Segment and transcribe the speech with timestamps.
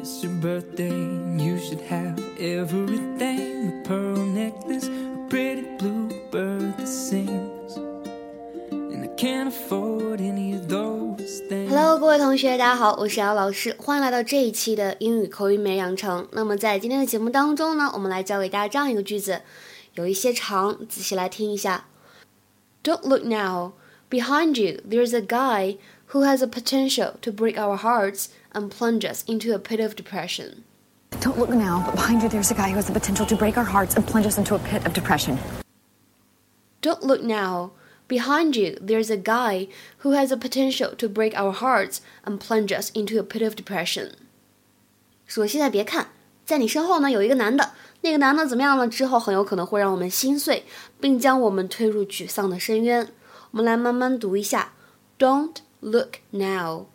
[0.00, 0.94] It's your birthday,
[1.36, 7.76] you should have everything a pearl necklace, a pretty blue bird that sings.
[8.70, 11.70] And I can't afford any of those things.
[11.70, 16.28] Hello，各位同学，大家好，我是姚老师，欢迎来到这一期的英语口语美养成。
[16.30, 19.42] 那么在今天的节目当中呢，我们来教给大家这样一个句子，
[19.94, 21.86] 有一些长，仔细来听一下。
[22.84, 23.72] Don't look now.
[24.09, 25.77] Behind you, there's a guy
[26.07, 29.95] who has a potential to break our hearts and plunge us into a pit of
[29.95, 30.63] depression.
[31.19, 33.57] Don't look now, but behind you there's a guy who has the potential to break
[33.57, 35.37] our hearts and plunge us into a pit of depression.
[36.81, 37.71] Don't look now.
[38.09, 39.69] Behind you, there's a guy
[39.99, 43.55] who has the potential to break our hearts and plunge us into a pit of
[43.55, 44.11] depression.
[45.25, 46.09] 说现在别看，
[46.45, 48.87] 在你身后呢有一个男的，那个男的怎么样了？
[48.87, 50.65] 之后很有可能会让我们心碎，
[50.99, 53.07] 并将我们推入沮丧的深渊。
[53.57, 54.73] 我们来慢慢读一下。
[55.17, 56.87] Don't look now.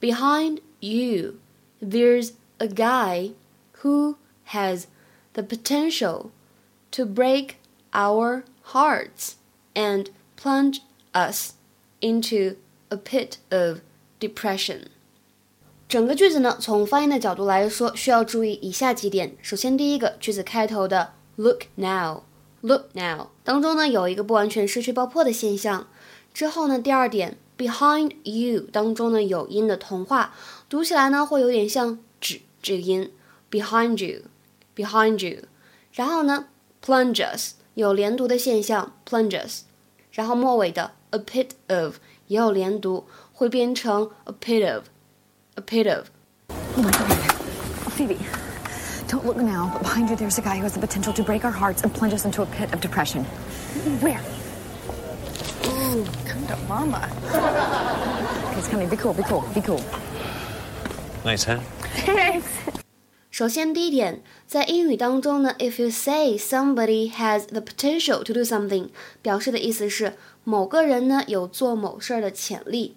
[0.00, 1.34] Behind you,
[1.80, 3.32] there's a guy
[3.82, 4.16] who
[4.48, 4.86] has
[5.34, 6.30] the potential
[6.90, 7.56] to break
[7.92, 9.34] our hearts
[9.74, 10.80] and plunge
[11.12, 11.52] us
[12.00, 12.56] into
[12.88, 13.78] a pit of
[14.18, 14.86] depression.
[15.88, 19.36] 整个句子呢，从发音的角度来说，需要注意以下几点。
[19.42, 21.64] 首先，第一个，句子开头的 look
[22.61, 25.87] now，look now 当中呢，有一个不完全失去爆破的现象。
[26.33, 30.33] 之后呢，第二点，behind you 当中呢有音的同化，
[30.69, 33.11] 读起来呢会有点像指这个音
[33.49, 35.43] ，behind you，behind you。
[35.91, 36.47] 然后呢
[36.83, 39.61] ，plunges 有连读的现象，plunges。
[40.11, 41.97] 然后末尾的 a pit of
[42.27, 46.07] 也有连读，会变成 a pit of，a pit of。
[46.75, 48.56] Oh my god.
[49.06, 51.22] Phoebe, don't look now, but behind you there's a guy who has the potential to
[51.22, 53.24] break our hearts and plunge us into a pit of depression.
[54.00, 54.20] Where?
[55.66, 57.08] Ooh, come to mama.
[58.50, 58.88] Okay, it's coming.
[58.88, 59.80] Be cool, be cool, be cool.
[61.24, 61.60] Nice, huh?
[62.04, 62.46] Thanks.
[63.30, 68.90] 首先，第一点，在英语当中呢，if you say somebody has the potential to do something，
[69.22, 72.96] 表示的意思是某个人呢有做某事儿的潜力。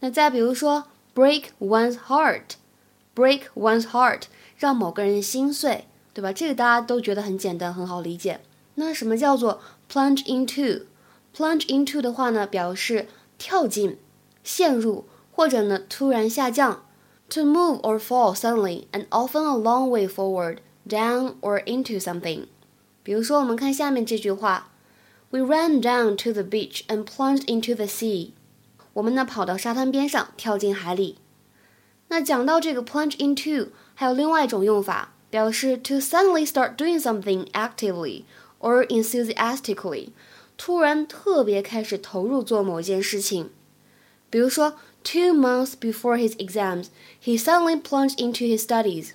[0.00, 4.22] 那再比如说，break one's heart，break one's heart，
[4.59, 6.31] 让某个人心碎，对吧？
[6.31, 8.41] 这个大家都觉得很简单，很好理解。
[8.75, 13.97] 那什么叫做 plunge into？plunge into 的话呢，表示跳进、
[14.43, 16.83] 陷入，或者呢突然下降。
[17.29, 22.47] To move or fall suddenly and often a long way forward, down or into something.
[23.03, 24.71] 比如说，我们看下面这句话
[25.29, 28.31] ：We ran down to the beach and plunged into the sea.
[28.93, 31.19] 我们呢跑到沙滩边上，跳进海里。
[32.07, 33.67] 那讲到这个 plunge into，
[33.98, 38.24] 还有另外一种用法，表示 to suddenly start doing something actively
[38.60, 40.10] or enthusiastically，
[40.56, 43.50] 突然特别开始投入做某件事情。
[44.30, 44.74] 比如说。
[45.06, 46.86] Two months before his exams,
[47.22, 49.10] he suddenly plunged into his studies.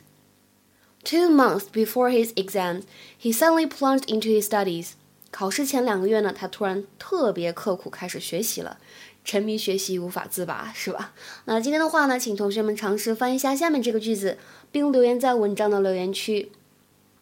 [1.04, 2.84] Two months before his exams,
[3.20, 4.92] he suddenly plunged into his studies.
[5.32, 8.78] 考试前两个月呢，他突然特别刻苦开始学习了，
[9.25, 11.13] 沉迷学习无法自拔，是吧？
[11.47, 14.37] 那今天的话呢，请同学们尝试翻译一下下面这个句子，
[14.71, 16.53] 并留言在文章的留言区。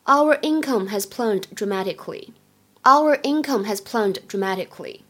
[0.05, 2.31] Our income has plunged dramatically.
[2.83, 5.01] Our income has plunged dramatically.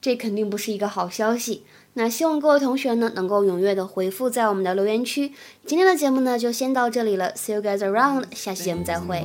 [0.00, 1.62] 这肯定不是一个好消息。
[1.94, 5.32] 那希望各位同学呢能够踊跃的回复在我们的留言区。
[5.66, 9.24] 今天的节目呢就先到这里了，See you guys around，下期节目再会。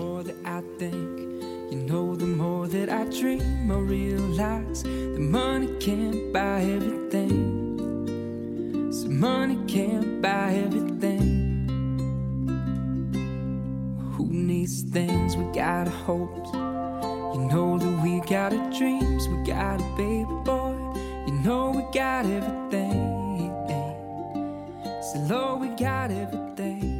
[1.73, 7.31] You know, the more that I dream, I realize that money can't buy everything.
[8.93, 11.65] So money can't buy everything.
[14.13, 15.35] Who needs things?
[15.35, 16.51] We got a hopes.
[16.53, 19.27] You know that we got dreams.
[19.27, 20.75] We got a baby boy.
[21.25, 23.49] You know we got everything.
[25.11, 26.92] So Lord, we got everything.